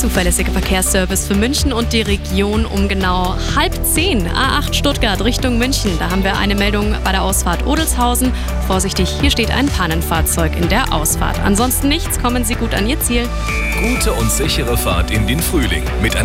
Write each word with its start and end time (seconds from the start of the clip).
zuverlässige 0.00 0.50
Verkehrsservice 0.50 1.26
für 1.26 1.34
München 1.34 1.74
und 1.74 1.92
die 1.92 2.00
Region 2.00 2.64
um 2.64 2.88
genau 2.88 3.36
halb 3.54 3.84
zehn. 3.84 4.26
A8 4.26 4.72
Stuttgart 4.72 5.22
Richtung 5.22 5.58
München. 5.58 5.90
Da 5.98 6.10
haben 6.10 6.24
wir 6.24 6.38
eine 6.38 6.54
Meldung 6.54 6.94
bei 7.04 7.12
der 7.12 7.22
Ausfahrt 7.22 7.66
Odelshausen. 7.66 8.32
Vorsichtig, 8.66 9.10
hier 9.20 9.30
steht 9.30 9.50
ein 9.50 9.66
Pannenfahrzeug 9.66 10.56
in 10.56 10.70
der 10.70 10.90
Ausfahrt. 10.94 11.38
Ansonsten 11.40 11.88
nichts, 11.88 12.18
kommen 12.18 12.44
Sie 12.44 12.54
gut 12.54 12.72
an 12.72 12.88
Ihr 12.88 12.98
Ziel. 13.00 13.28
Gute 13.82 14.14
und 14.14 14.30
sichere 14.30 14.78
Fahrt 14.78 15.10
in 15.10 15.26
den 15.26 15.38
Frühling 15.38 15.84
mit 16.00 16.16